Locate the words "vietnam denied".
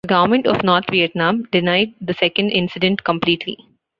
0.89-1.93